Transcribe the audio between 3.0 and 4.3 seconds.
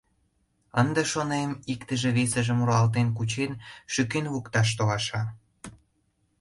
кучен, шӱкен